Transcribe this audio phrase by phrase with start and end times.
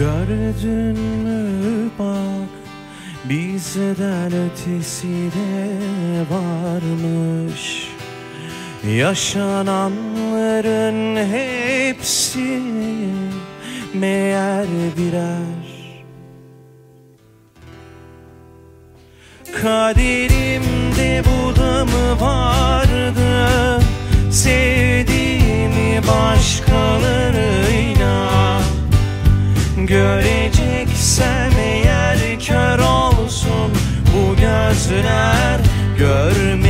[0.00, 1.90] Gördün mü?
[1.98, 2.48] Bak
[3.24, 5.70] bizden ötesi de
[6.30, 7.88] varmış.
[8.96, 12.60] Yaşananların hepsi
[13.94, 15.70] meğer birer.
[19.62, 23.48] Kaderimde bu da mı vardı?
[24.30, 27.99] Sevdiğimi başkalarıyla
[29.90, 33.72] Göreceksem eğer kör olsun.
[34.06, 35.60] Bu gözler
[35.98, 36.69] Görmeyeyim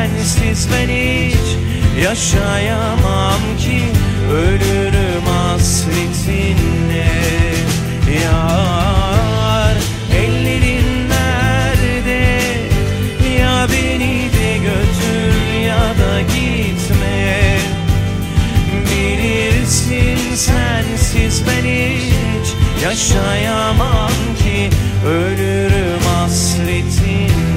[0.00, 1.56] sensiz ben hiç
[2.02, 3.82] yaşayamam ki.
[4.32, 7.12] Ölürüm hasretinle.
[8.24, 9.76] Yar
[10.16, 12.40] ellerin nerede?
[13.40, 15.34] Ya beni de götür
[15.66, 17.58] ya da gitme.
[18.90, 22.48] Bilirsin sensiz ben hiç
[22.84, 24.70] yaşayamam ki.
[25.06, 27.50] Ölürüm hasretinle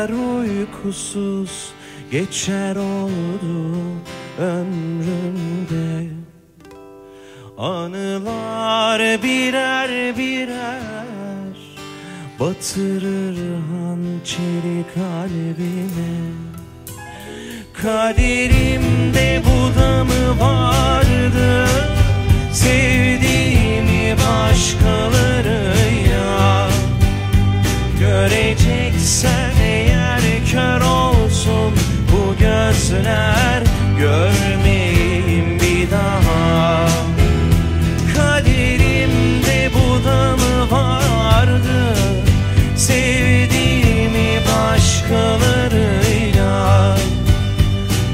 [0.00, 1.72] Geceler uykusuz
[2.10, 3.76] geçer oldu
[4.38, 6.10] ömrümde.
[7.58, 11.56] Anılar birer birer
[12.40, 13.36] batırır
[13.70, 16.14] hançeri kalbime.
[17.82, 21.09] Kaderimde bu da mı vardı
[33.00, 33.62] gözler
[33.98, 36.88] Görmeyeyim bir daha.
[38.16, 41.94] Kaderimde bu da mı vardı?
[42.76, 46.96] Sevdiğimi başkalarıyla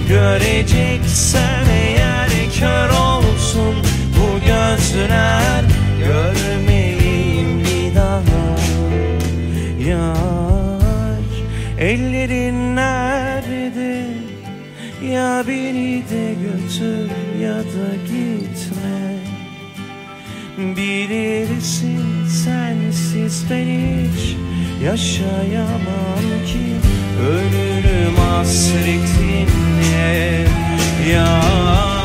[0.08, 3.74] Göreceksem eğer kör olsun
[4.16, 5.64] bu gözler
[5.98, 8.22] Görmeyeyim bir daha.
[9.88, 11.26] Yar
[11.78, 13.05] ellerin nerede
[15.12, 19.18] Ya beni de götür ya da gitme.
[20.76, 24.36] Bilirsin sensiz ben hiç
[24.84, 26.66] yaşayamam ki.
[27.20, 29.66] Ölürüm hasretinle
[31.12, 31.95] Yar